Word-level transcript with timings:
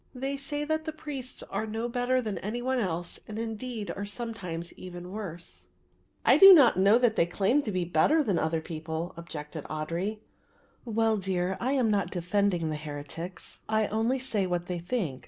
They 0.15 0.35
say 0.35 0.63
that 0.63 0.85
the 0.85 0.91
priests 0.91 1.43
are 1.43 1.67
no 1.67 1.87
better 1.87 2.23
than 2.23 2.39
any 2.39 2.59
one 2.59 2.79
else 2.79 3.19
and 3.27 3.37
indeed 3.37 3.91
are 3.95 4.03
sometimes 4.03 4.73
even 4.73 5.11
worse." 5.11 5.67
"I 6.25 6.39
do 6.39 6.55
not 6.55 6.75
know 6.75 6.97
that 6.97 7.15
they 7.15 7.27
claim 7.27 7.61
to 7.61 7.71
be 7.71 7.85
better 7.85 8.23
than 8.23 8.39
other 8.39 8.61
people," 8.61 9.13
objected 9.15 9.63
Audry. 9.65 10.17
"Well, 10.85 11.17
dear, 11.17 11.55
I 11.59 11.73
am 11.73 11.91
not 11.91 12.09
defending 12.09 12.69
the 12.71 12.77
heretics. 12.77 13.59
I 13.69 13.85
only 13.89 14.17
say 14.17 14.47
what 14.47 14.65
they 14.65 14.79
think. 14.79 15.19